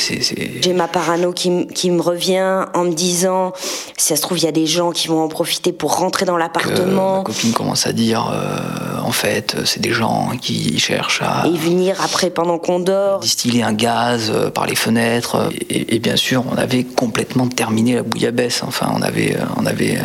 J'ai 0.62 0.74
ma 0.74 0.88
parano 0.88 1.32
qui, 1.32 1.50
me 1.50 2.02
revient 2.02 2.66
en 2.74 2.84
me 2.84 2.94
disant 2.94 3.54
si 3.98 4.08
ça 4.08 4.16
se 4.16 4.22
trouve, 4.22 4.38
il 4.38 4.44
y 4.44 4.48
a 4.48 4.52
des 4.52 4.68
gens 4.68 4.92
qui 4.92 5.08
vont 5.08 5.22
en 5.22 5.28
profiter 5.28 5.72
pour 5.72 5.98
rentrer 5.98 6.26
dans 6.26 6.38
l'appartement. 6.38 7.18
Ma 7.18 7.24
copine 7.24 7.52
commence 7.52 7.88
à 7.88 7.94
dire 7.94 8.32
euh, 8.32 9.02
en 9.04 9.12
fait, 9.12 9.56
c'est 9.66 9.82
des 9.82 9.92
gens 9.92 10.32
qui 10.42 10.80
cherchent 10.80 11.22
à. 11.22 11.46
Et 11.48 11.58
venir 11.58 12.02
après 12.04 12.30
pendant 12.30 12.58
qu'on 12.58 12.80
dort. 12.80 13.20
Distiller 13.20 13.64
un 13.64 13.74
gaz 13.74 14.32
euh, 14.34 14.50
par 14.50 14.66
les 14.66 14.76
fenêtres. 14.76 15.50
Et, 15.70 15.96
et, 15.96 16.00
bien 16.00 16.16
sûr, 16.16 16.44
on 16.52 16.58
avait 16.58 16.84
complètement 16.84 17.48
terminé 17.48 17.96
la 17.96 18.04
bouillabaisse. 18.04 18.62
Enfin, 18.66 18.92
on 18.96 19.02
avait. 19.02 19.36
Euh, 19.36 19.46
on 19.58 19.66
avait 19.66 19.98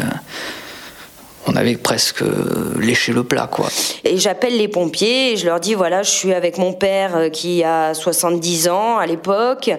on 1.46 1.56
avait 1.56 1.76
presque 1.76 2.22
léché 2.80 3.12
le 3.12 3.24
plat, 3.24 3.48
quoi. 3.50 3.68
Et 4.04 4.18
j'appelle 4.18 4.56
les 4.56 4.68
pompiers 4.68 5.32
et 5.32 5.36
je 5.36 5.46
leur 5.46 5.60
dis 5.60 5.74
voilà, 5.74 6.02
je 6.02 6.10
suis 6.10 6.32
avec 6.32 6.58
mon 6.58 6.72
père 6.72 7.16
euh, 7.16 7.28
qui 7.28 7.62
a 7.64 7.94
70 7.94 8.68
ans 8.68 8.98
à 8.98 9.06
l'époque, 9.06 9.70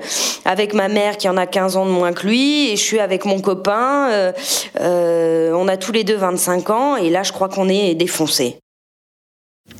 avec 0.45 0.73
ma 0.73 0.87
mère 0.87 1.17
qui 1.17 1.29
en 1.29 1.37
a 1.37 1.45
15 1.45 1.77
ans 1.77 1.85
de 1.85 1.91
moins 1.91 2.13
que 2.13 2.25
lui, 2.25 2.71
et 2.71 2.75
je 2.75 2.81
suis 2.81 2.99
avec 2.99 3.25
mon 3.25 3.39
copain. 3.39 4.09
Euh, 4.11 4.31
euh, 4.79 5.53
on 5.53 5.67
a 5.67 5.77
tous 5.77 5.91
les 5.91 6.03
deux 6.03 6.15
25 6.15 6.69
ans 6.69 6.95
et 6.97 7.09
là, 7.09 7.23
je 7.23 7.31
crois 7.31 7.49
qu'on 7.49 7.69
est 7.69 7.95
défoncé. 7.95 8.57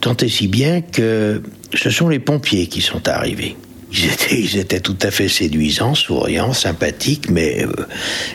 Tant 0.02 0.18
et 0.18 0.30
si 0.30 0.48
bien 0.48 0.82
que 0.82 1.42
ce 1.74 1.90
sont 1.90 2.10
les 2.10 2.20
pompiers 2.20 2.68
qui 2.68 2.82
sont 2.82 3.08
arrivés. 3.08 3.56
Ils 3.92 4.06
étaient, 4.06 4.40
ils 4.40 4.58
étaient, 4.58 4.80
tout 4.80 4.98
à 5.04 5.12
fait 5.12 5.30
séduisants, 5.30 5.96
souriants, 5.96 6.54
sympathiques, 6.54 7.30
mais 7.30 7.66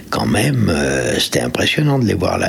quand 0.09 0.25
même, 0.25 0.73
c'était 1.19 1.41
impressionnant 1.41 1.99
de 1.99 2.07
les 2.07 2.15
voir 2.15 2.39
là 2.39 2.49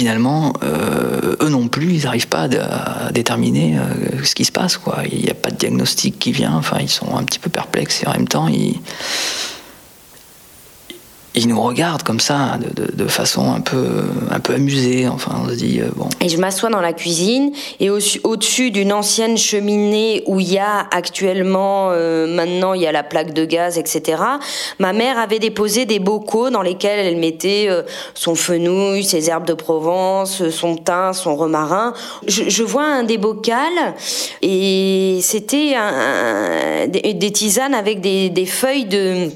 finalement, 0.00 0.54
euh, 0.62 1.36
eux 1.42 1.48
non 1.50 1.68
plus, 1.68 1.92
ils 1.92 2.04
n'arrivent 2.04 2.28
pas 2.28 2.48
à, 2.58 3.12
déterminer 3.12 3.76
euh, 3.76 4.24
ce 4.24 4.34
qui 4.34 4.44
se 4.44 4.52
passe. 4.52 4.78
Quoi. 4.78 5.02
Il 5.12 5.20
n'y 5.20 5.30
a 5.30 5.34
pas 5.34 5.50
de 5.50 5.56
diagnostic 5.56 6.18
qui 6.18 6.32
vient. 6.32 6.54
Enfin, 6.54 6.78
ils 6.80 6.88
sont 6.88 7.16
un 7.16 7.22
petit 7.24 7.38
peu 7.38 7.50
perplexes 7.50 8.02
et 8.02 8.06
en 8.06 8.12
même 8.12 8.28
temps, 8.28 8.48
ils, 8.48 8.80
il 11.34 11.46
nous 11.46 11.60
regarde 11.60 12.02
comme 12.02 12.18
ça, 12.18 12.58
de, 12.74 13.06
façon 13.06 13.52
un 13.52 13.60
peu, 13.60 14.02
un 14.30 14.40
peu 14.40 14.54
amusée. 14.54 15.06
Enfin, 15.06 15.42
on 15.44 15.48
se 15.48 15.54
dit, 15.54 15.80
euh, 15.80 15.88
bon. 15.94 16.08
Et 16.20 16.28
je 16.28 16.36
m'assois 16.38 16.70
dans 16.70 16.80
la 16.80 16.92
cuisine, 16.92 17.52
et 17.78 17.88
au-dessus 17.88 18.70
d'une 18.70 18.92
ancienne 18.92 19.36
cheminée 19.36 20.24
où 20.26 20.40
il 20.40 20.52
y 20.52 20.58
a 20.58 20.86
actuellement, 20.90 21.90
euh, 21.90 22.26
maintenant, 22.26 22.74
il 22.74 22.82
y 22.82 22.86
a 22.86 22.92
la 22.92 23.04
plaque 23.04 23.32
de 23.32 23.44
gaz, 23.44 23.78
etc. 23.78 24.22
Ma 24.80 24.92
mère 24.92 25.18
avait 25.18 25.38
déposé 25.38 25.86
des 25.86 26.00
bocaux 26.00 26.50
dans 26.50 26.62
lesquels 26.62 26.98
elle 26.98 27.16
mettait 27.16 27.66
euh, 27.68 27.82
son 28.14 28.34
fenouil, 28.34 29.04
ses 29.04 29.30
herbes 29.30 29.46
de 29.46 29.54
Provence, 29.54 30.48
son 30.50 30.76
thym, 30.76 31.12
son 31.12 31.36
romarin. 31.36 31.94
Je, 32.26 32.62
vois 32.64 32.84
un 32.84 33.04
des 33.04 33.18
bocals, 33.18 33.94
et 34.42 35.20
c'était 35.22 35.74
des, 36.88 37.32
tisanes 37.32 37.74
avec 37.74 38.00
des 38.00 38.46
feuilles 38.46 38.84
de 38.84 39.30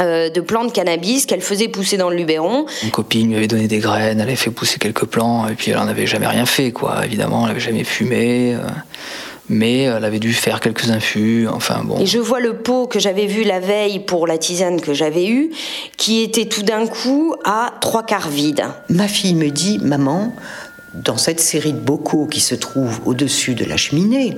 de 0.00 0.40
plantes 0.40 0.68
de 0.68 0.72
cannabis 0.72 1.26
qu'elle 1.26 1.40
faisait 1.40 1.68
pousser 1.68 1.96
dans 1.96 2.10
le 2.10 2.16
Luberon. 2.16 2.66
Une 2.82 2.90
copine 2.90 3.28
lui 3.28 3.36
avait 3.36 3.46
donné 3.46 3.68
des 3.68 3.78
graines, 3.78 4.18
elle 4.18 4.28
avait 4.28 4.36
fait 4.36 4.50
pousser 4.50 4.78
quelques 4.78 5.04
plants, 5.04 5.46
et 5.48 5.54
puis 5.54 5.70
elle 5.70 5.78
n'en 5.78 5.88
avait 5.88 6.06
jamais 6.06 6.26
rien 6.26 6.46
fait, 6.46 6.72
quoi. 6.72 7.04
Évidemment, 7.04 7.42
elle 7.42 7.48
n'avait 7.48 7.60
jamais 7.60 7.84
fumé. 7.84 8.54
Euh, 8.54 8.58
mais 9.50 9.82
elle 9.82 10.04
avait 10.04 10.20
dû 10.20 10.32
faire 10.32 10.60
quelques 10.60 10.90
infus, 10.90 11.48
enfin 11.52 11.82
bon. 11.84 11.98
Et 11.98 12.06
je 12.06 12.18
vois 12.18 12.38
le 12.38 12.58
pot 12.58 12.86
que 12.86 13.00
j'avais 13.00 13.26
vu 13.26 13.42
la 13.42 13.58
veille 13.58 13.98
pour 13.98 14.28
la 14.28 14.38
tisane 14.38 14.80
que 14.80 14.94
j'avais 14.94 15.26
eue, 15.26 15.50
qui 15.96 16.22
était 16.22 16.46
tout 16.46 16.62
d'un 16.62 16.86
coup 16.86 17.34
à 17.44 17.72
trois 17.80 18.04
quarts 18.04 18.28
vide. 18.28 18.64
Ma 18.88 19.08
fille 19.08 19.34
me 19.34 19.50
dit, 19.50 19.80
maman, 19.80 20.32
dans 20.94 21.16
cette 21.16 21.40
série 21.40 21.72
de 21.72 21.80
bocaux 21.80 22.26
qui 22.26 22.40
se 22.40 22.54
trouve 22.54 23.00
au-dessus 23.06 23.54
de 23.54 23.64
la 23.64 23.76
cheminée, 23.76 24.36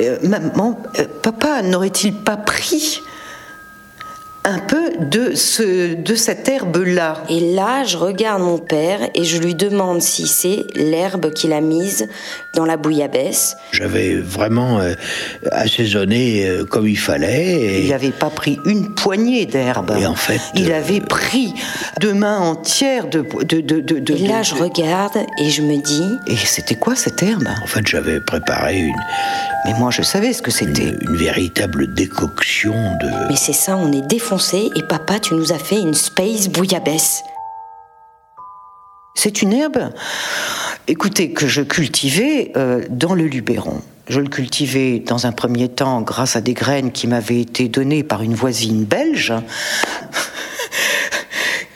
euh, 0.00 0.18
maman, 0.22 0.80
papa 1.22 1.62
n'aurait-il 1.62 2.14
pas 2.14 2.36
pris 2.36 3.00
un 4.44 4.58
peu 4.58 4.90
de, 4.98 5.34
ce, 5.36 5.94
de 5.94 6.14
cette 6.16 6.48
herbe-là. 6.48 7.22
Et 7.28 7.54
là, 7.54 7.84
je 7.84 7.96
regarde 7.96 8.42
mon 8.42 8.58
père 8.58 8.98
et 9.14 9.22
je 9.22 9.38
lui 9.38 9.54
demande 9.54 10.02
si 10.02 10.26
c'est 10.26 10.66
l'herbe 10.74 11.32
qu'il 11.32 11.52
a 11.52 11.60
mise 11.60 12.08
dans 12.54 12.64
la 12.64 12.76
bouillabaisse. 12.76 13.56
J'avais 13.70 14.16
vraiment 14.16 14.80
euh, 14.80 14.94
assaisonné 15.52 16.48
euh, 16.48 16.64
comme 16.64 16.88
il 16.88 16.98
fallait. 16.98 17.82
Il 17.82 17.90
n'avait 17.90 18.10
pas 18.10 18.30
pris 18.30 18.58
une 18.64 18.94
poignée 18.94 19.46
d'herbe. 19.46 19.96
Et 19.98 20.06
en 20.06 20.16
fait... 20.16 20.40
Il 20.54 20.72
euh, 20.72 20.78
avait 20.78 21.00
pris 21.00 21.54
deux 22.00 22.14
mains 22.14 22.40
entières 22.40 23.06
de... 23.06 23.24
de, 23.44 23.60
de, 23.60 23.80
de 23.80 24.12
et 24.12 24.26
là, 24.26 24.42
je 24.42 24.54
regarde 24.54 25.18
et 25.38 25.50
je 25.50 25.62
me 25.62 25.80
dis... 25.80 26.18
Et 26.26 26.36
c'était 26.36 26.74
quoi 26.74 26.96
cette 26.96 27.22
herbe? 27.22 27.46
En 27.62 27.66
fait, 27.66 27.86
j'avais 27.86 28.18
préparé 28.20 28.80
une... 28.80 28.96
Mais 29.64 29.74
moi, 29.74 29.92
je 29.92 30.02
savais 30.02 30.32
ce 30.32 30.42
que 30.42 30.50
c'était. 30.50 30.82
Une, 30.82 30.98
une, 31.10 31.16
véritable 31.16 31.94
décoction 31.94 32.74
de... 33.00 33.28
Mais 33.28 33.36
c'est 33.36 33.52
ça, 33.52 33.76
on 33.76 33.92
est 33.92 34.04
défoncé 34.04 34.31
et 34.34 34.82
papa, 34.88 35.20
tu 35.20 35.34
nous 35.34 35.52
as 35.52 35.58
fait 35.58 35.78
une 35.78 35.92
space 35.92 36.48
bouillabaisse. 36.48 37.22
C'est 39.14 39.42
une 39.42 39.52
herbe, 39.52 39.90
écoutez, 40.88 41.32
que 41.32 41.46
je 41.46 41.60
cultivais 41.60 42.50
euh, 42.56 42.82
dans 42.88 43.12
le 43.12 43.24
Luberon. 43.24 43.82
Je 44.08 44.20
le 44.20 44.28
cultivais 44.28 45.00
dans 45.00 45.26
un 45.26 45.32
premier 45.32 45.68
temps 45.68 46.00
grâce 46.00 46.34
à 46.34 46.40
des 46.40 46.54
graines 46.54 46.92
qui 46.92 47.08
m'avaient 47.08 47.42
été 47.42 47.68
données 47.68 48.02
par 48.02 48.22
une 48.22 48.34
voisine 48.34 48.84
belge 48.84 49.34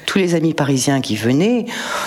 tous 0.07 0.19
les 0.19 0.35
amis 0.35 0.55
parisiens 0.55 1.03
qui 1.03 1.15
venaient, 1.15 1.67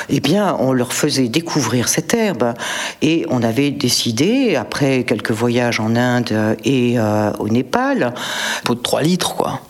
eh 0.10 0.20
bien, 0.20 0.58
on 0.60 0.74
leur 0.74 0.94
faisait 0.94 1.28
découvrir 1.28 1.90
cette 1.90 2.16
herbe. 2.16 2.56
Et 3.04 3.24
on 3.30 3.44
avait 3.44 3.70
décidé, 3.70 4.56
après 4.56 5.04
quelques 5.04 5.30
voyages 5.30 5.80
en 5.80 5.96
Inde 5.96 6.58
et 6.64 6.98
euh, 6.98 7.32
au 7.38 7.50
Népal, 7.50 8.16
pot 8.64 8.74
de 8.74 8.82
3 8.82 9.04
litres, 9.04 9.36
quoi 9.36 9.62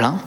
plein. 0.00 0.18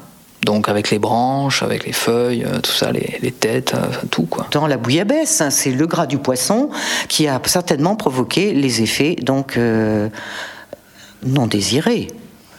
Donc 0.45 0.69
avec 0.69 0.91
les 0.91 0.99
branches, 0.99 1.63
avec 1.63 1.83
les 1.85 1.93
feuilles, 1.93 2.45
euh, 2.45 2.59
tout 2.59 2.71
ça, 2.71 2.91
les, 2.91 3.31
têtes, 3.31 3.73
euh, 3.73 3.87
tout 4.11 4.27
quoi. 4.27 4.45
Dans 4.51 4.67
la 4.67 4.77
bouillabaisse, 4.77 5.41
hein, 5.41 5.49
c'est 5.49 5.71
le 5.71 5.87
gras 5.87 6.05
du 6.05 6.19
poisson 6.19 6.69
qui 7.07 7.27
a 7.27 7.41
certainement 7.45 7.95
provoqué 7.95 8.53
les 8.53 8.83
effets 8.83 9.15
donc 9.15 9.57
euh, 9.57 10.09
non 11.25 11.47
désirés. 11.47 12.07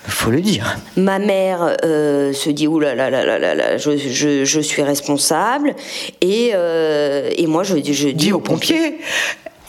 Faut 0.09 0.31
le 0.31 0.41
dire. 0.41 0.77
Ma 0.97 1.19
mère 1.21 1.77
se 1.83 2.51
dit 2.51 2.67
ouh 2.67 2.81
là 2.81 2.95
là 2.95 3.09
là 3.11 3.25
là 3.25 3.55
là, 3.55 3.79
je, 3.79 4.61
suis 4.61 4.83
responsable 4.83 5.75
et, 6.21 6.49
et 6.49 7.47
moi 7.47 7.63
je, 7.63 7.77
je 7.77 8.09
dis, 8.09 8.15
dis 8.15 8.33
aux 8.33 8.41
pompiers, 8.41 8.99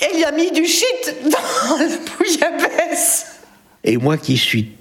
elle 0.02 0.20
y 0.20 0.26
a 0.26 0.32
mis 0.34 0.52
du 0.52 0.66
shit 0.66 1.16
dans 1.24 1.78
la 1.78 1.86
bouillabaisse. 2.18 3.28
Et 3.86 3.96
moi 3.96 4.18
qui 4.18 4.36
suis 4.36 4.72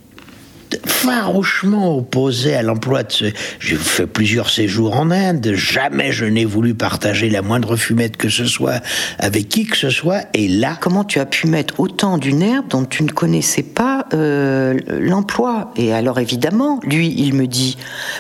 farouchement 0.87 1.97
opposé 1.97 2.55
à 2.55 2.63
l'emploi 2.63 3.03
de 3.03 3.13
ce. 3.13 3.25
J'ai 3.59 3.77
fait 3.77 4.07
plusieurs 4.07 4.51
séjours 4.51 4.97
en 4.97 5.11
Inde. 5.11 5.53
Jamais 5.55 6.13
je 6.13 6.25
n'ai 6.25 6.45
voulu 6.45 6.75
partager 6.75 7.31
la 7.31 7.43
moindre 7.43 7.77
fumette 7.77 8.17
que 8.17 8.29
ce 8.29 8.45
soit 8.45 8.83
avec 9.19 9.49
qui 9.49 9.67
que 9.67 9.77
ce 9.77 9.91
soit. 9.91 10.23
Et 10.35 10.49
là. 10.49 10.77
Comment 10.81 11.05
tu 11.05 11.19
as 11.19 11.27
pu 11.27 11.47
mettre 11.47 11.81
autant 11.81 12.19
d'une 12.19 12.43
herbe 12.43 12.69
dont 12.69 12.85
tu 12.85 13.03
ne 13.05 13.11
connaissais 13.11 13.63
pas 13.63 14.07
euh, 14.13 14.79
l'emploi? 14.89 15.73
Et 15.77 15.93
alors 15.93 16.19
évidemment, 16.19 16.81
lui, 16.83 17.15
il 17.17 17.35
me 17.35 17.47
dit 17.47 17.77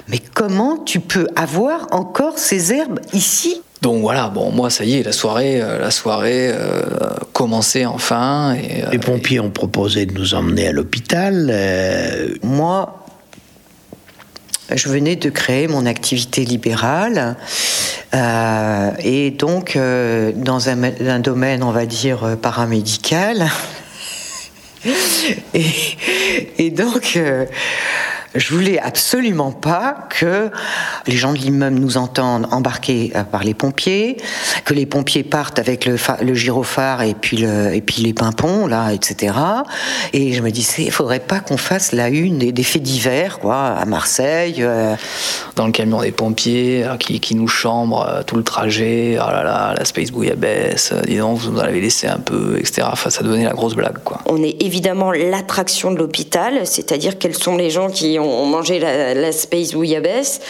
Mais 0.08 0.20
comment 0.34 0.78
tu 0.78 1.00
peux 1.00 1.28
avoir 1.36 1.88
encore 1.92 2.38
ces 2.38 2.72
herbes 2.72 3.00
ici? 3.12 3.60
Donc 3.84 4.00
voilà, 4.00 4.28
bon, 4.30 4.50
moi, 4.50 4.70
ça 4.70 4.86
y 4.86 4.94
est, 4.94 5.02
la 5.02 5.12
soirée, 5.12 5.60
euh, 5.60 5.78
la 5.78 5.90
soirée 5.90 6.48
euh, 6.50 6.84
commençait 7.34 7.84
enfin. 7.84 8.54
Et, 8.54 8.82
Les 8.90 8.98
pompiers 8.98 9.40
ont 9.40 9.50
proposé 9.50 10.06
de 10.06 10.14
nous 10.14 10.32
emmener 10.32 10.68
à 10.68 10.72
l'hôpital. 10.72 11.54
Moi, 12.42 13.04
je 14.74 14.88
venais 14.88 15.16
de 15.16 15.28
créer 15.28 15.68
mon 15.68 15.84
activité 15.84 16.46
libérale 16.46 17.36
et 19.00 19.30
donc 19.32 19.76
dans 19.76 20.68
un, 20.70 21.18
domaine, 21.20 21.62
on 21.62 21.70
va 21.70 21.84
dire, 21.84 22.38
paramédical. 22.40 23.50
et, 25.54 25.66
et, 26.56 26.70
donc, 26.70 27.20
Je 28.34 28.52
voulais 28.52 28.80
absolument 28.80 29.52
pas 29.52 30.08
que 30.10 30.50
les 31.06 31.16
gens 31.16 31.32
de 31.32 31.38
l'immeuble 31.38 31.78
nous 31.78 31.96
entendent 31.96 32.48
embarquer 32.50 33.12
euh, 33.14 33.22
par 33.22 33.44
les 33.44 33.54
pompiers, 33.54 34.16
que 34.64 34.74
les 34.74 34.86
pompiers 34.86 35.22
partent 35.22 35.58
avec 35.58 35.86
le, 35.86 35.96
le 36.20 36.34
gyrophare 36.34 37.02
et 37.02 37.14
puis, 37.14 37.36
le, 37.36 37.74
et 37.74 37.80
puis 37.80 38.02
les 38.02 38.12
pimpons, 38.12 38.66
là, 38.66 38.92
etc. 38.92 39.34
Et 40.12 40.32
je 40.32 40.42
me 40.42 40.50
disais, 40.50 40.82
il 40.82 40.90
faudrait 40.90 41.20
pas 41.20 41.38
qu'on 41.38 41.56
fasse 41.56 41.92
la 41.92 42.08
une 42.08 42.38
des, 42.38 42.62
faits 42.64 42.82
divers, 42.82 43.38
quoi, 43.38 43.66
à 43.66 43.84
Marseille. 43.84 44.56
Euh. 44.60 44.96
Dans 45.54 45.66
le 45.66 45.72
camion 45.72 46.00
des 46.00 46.10
pompiers, 46.10 46.84
euh, 46.84 46.96
qui, 46.96 47.20
qui 47.20 47.36
nous 47.36 47.46
chambre 47.48 48.24
tout 48.26 48.36
le 48.36 48.42
trajet, 48.42 49.16
oh 49.20 49.30
là 49.30 49.44
là, 49.44 49.74
la 49.78 49.84
Space 49.84 50.10
Bouillabaisse, 50.10 50.92
dis 51.06 51.18
donc, 51.18 51.38
vous 51.38 51.52
nous 51.52 51.60
en 51.60 51.62
avez 51.62 51.80
laissé 51.80 52.08
un 52.08 52.18
peu, 52.18 52.56
etc. 52.58 52.88
Enfin, 52.90 53.10
ça 53.10 53.22
devenait 53.22 53.44
la 53.44 53.52
grosse 53.52 53.76
blague, 53.76 53.98
quoi. 54.02 54.20
On 54.26 54.42
est 54.42 54.60
évidemment 54.60 55.12
l'attraction 55.12 55.92
de 55.92 55.98
l'hôpital, 55.98 56.66
c'est-à-dire 56.66 57.18
quels 57.18 57.36
sont 57.36 57.56
les 57.56 57.70
gens 57.70 57.88
qui 57.88 58.18
ont 58.18 58.23
mangé 58.46 58.78
la, 58.78 59.14
la 59.14 59.32
Space 59.32 59.72
Bouillabaisse. 59.72 60.40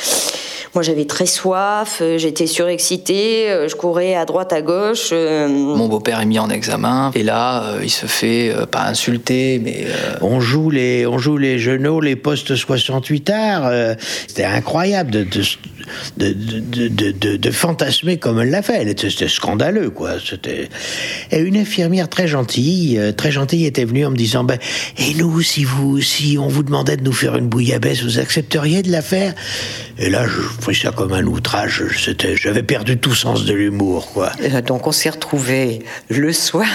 Moi, 0.75 0.83
j'avais 0.83 1.05
très 1.05 1.27
soif, 1.27 1.99
euh, 2.01 2.19
j'étais 2.19 2.49
surexcitée, 2.49 3.49
euh, 3.49 3.69
je 3.69 3.77
courais 3.77 4.17
à 4.17 4.25
droite, 4.25 4.53
à 4.53 4.61
gauche. 4.61 5.11
Euh. 5.13 5.47
Mon 5.47 5.87
beau-père 5.87 6.21
est 6.21 6.27
mis 6.27 6.41
en 6.41 6.51
examen 6.51 7.13
et 7.15 7.23
là, 7.23 7.77
il 7.81 7.91
se 7.91 8.07
fait 8.07 8.53
pas 8.73 8.83
insulter, 8.83 9.61
mais 9.63 9.87
on 10.21 10.41
joue 10.41 10.71
les, 10.71 11.07
on 11.07 11.17
joue 11.17 11.37
les 11.37 11.61
genoux, 11.61 12.01
les 12.01 12.17
postes 12.17 12.57
68 12.57 13.31
arts. 13.31 13.97
C'était 14.27 14.45
incroyable 14.45 15.13
de 15.13 15.25
de, 16.17 16.33
de, 16.33 16.89
de, 16.89 17.37
de, 17.37 17.51
fantasmer 17.51 18.17
comme 18.17 18.41
elle 18.41 18.49
l'a 18.49 18.63
fait. 18.63 18.99
C'était 18.99 19.29
scandaleux, 19.29 19.91
quoi. 19.91 20.13
C'était 20.19 20.71
et 21.31 21.39
une 21.39 21.59
infirmière 21.59 22.09
très 22.09 22.27
gentille, 22.27 22.99
très 23.19 23.31
gentille, 23.31 23.67
était 23.67 23.85
venue 23.85 24.07
en 24.07 24.11
me 24.11 24.17
disant 24.17 24.45
ben 24.45 24.59
et 24.97 25.15
nous, 25.15 25.43
si 25.43 25.63
vous, 25.65 26.01
si 26.01 26.39
on 26.41 26.49
vous 26.49 26.63
demandait 26.63 26.97
de 26.97 27.05
nous 27.05 27.13
faire 27.13 27.37
une 27.37 27.49
bouillabaisse, 27.65 28.03
vous 28.03 28.19
accepteriez 28.19 28.83
de 28.83 28.91
la 28.93 29.03
faire? 29.03 29.35
Et 29.99 30.11
là, 30.11 30.27
je 30.27 30.41
pris 30.61 30.75
ça 30.75 30.91
comme 30.91 31.13
un 31.13 31.25
outrage. 31.25 31.85
C'était, 31.97 32.37
j'avais 32.37 32.63
perdu 32.63 32.99
tout 32.99 33.15
sens 33.15 33.45
de 33.45 33.55
l'humour, 33.55 34.13
quoi. 34.13 34.33
Euh, 34.43 34.61
donc 34.61 34.87
on 34.87 34.93
s'est 34.93 35.11
retrouvés 35.11 35.81
le 36.11 36.33
soir 36.33 36.67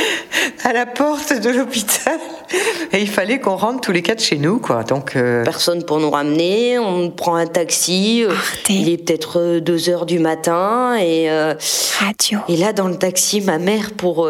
à 0.64 0.72
la 0.72 0.86
porte 0.86 1.38
de 1.38 1.50
l'hôpital 1.50 2.18
et 2.92 3.00
il 3.00 3.08
fallait 3.08 3.40
qu'on 3.40 3.56
rentre 3.56 3.80
tous 3.80 3.92
les 3.92 4.02
quatre 4.02 4.22
chez 4.22 4.38
nous, 4.38 4.60
quoi. 4.60 4.82
Donc 4.84 5.16
euh, 5.16 5.44
personne 5.44 5.84
pour 5.84 5.98
nous 5.98 6.10
ramener. 6.10 6.78
On 6.78 7.10
prend 7.10 7.34
un 7.34 7.46
taxi. 7.46 8.24
Euh, 8.24 8.32
il 8.70 8.88
est 8.88 8.98
peut-être 8.98 9.58
2 9.58 9.88
heures 9.90 10.06
du 10.06 10.18
matin 10.18 10.96
et 10.96 11.28
Radio. 11.98 12.38
Et 12.48 12.56
là, 12.56 12.72
dans 12.72 12.88
le 12.88 12.96
taxi, 12.96 13.40
ma 13.40 13.58
mère 13.58 13.92
pour 13.92 14.28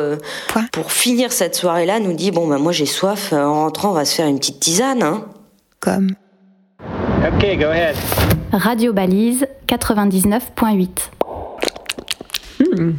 pour 0.72 0.92
finir 0.92 1.30
cette 1.30 1.54
soirée-là 1.54 2.00
nous 2.00 2.14
dit 2.14 2.30
bon 2.30 2.48
ben 2.48 2.58
moi 2.58 2.72
j'ai 2.72 2.86
soif. 2.86 3.32
En 3.32 3.64
rentrant, 3.64 3.90
on 3.90 3.94
va 3.94 4.04
se 4.04 4.14
faire 4.14 4.26
une 4.26 4.38
petite 4.38 4.60
tisane, 4.60 5.02
hein. 5.02 5.26
Comme. 5.84 6.14
Go 7.40 7.66
ahead. 7.68 7.94
Radio 8.52 8.94
Balise 8.94 9.46
99.8. 9.68 10.88
Hmm. 12.58 12.92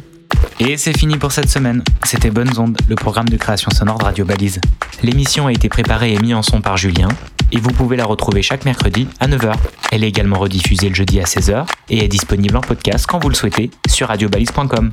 Et 0.60 0.76
c'est 0.76 0.96
fini 0.96 1.16
pour 1.16 1.32
cette 1.32 1.48
semaine. 1.48 1.82
C'était 2.04 2.30
Bonnes 2.30 2.56
Ondes, 2.56 2.78
le 2.88 2.94
programme 2.94 3.28
de 3.28 3.36
création 3.36 3.72
sonore 3.72 3.98
de 3.98 4.04
Radio 4.04 4.24
Balise. 4.24 4.60
L'émission 5.02 5.48
a 5.48 5.52
été 5.52 5.68
préparée 5.68 6.14
et 6.14 6.18
mise 6.20 6.34
en 6.34 6.42
son 6.42 6.60
par 6.60 6.76
Julien, 6.76 7.08
et 7.50 7.58
vous 7.58 7.72
pouvez 7.72 7.96
la 7.96 8.04
retrouver 8.04 8.42
chaque 8.42 8.64
mercredi 8.64 9.08
à 9.18 9.26
9h. 9.26 9.52
Elle 9.90 10.04
est 10.04 10.08
également 10.08 10.38
rediffusée 10.38 10.88
le 10.88 10.94
jeudi 10.94 11.18
à 11.18 11.24
16h 11.24 11.66
et 11.90 12.04
est 12.04 12.08
disponible 12.08 12.56
en 12.56 12.60
podcast 12.60 13.06
quand 13.08 13.18
vous 13.18 13.28
le 13.28 13.34
souhaitez 13.34 13.72
sur 13.88 14.06
radiobalise.com. 14.08 14.92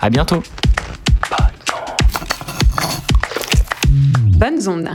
À 0.00 0.10
bientôt. 0.10 0.42
Bonnes 4.36 4.68
ondes. 4.68 4.90